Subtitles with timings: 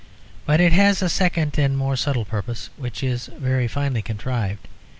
[0.47, 4.67] But it has a second and more subtle purpose, which is very finely contrived.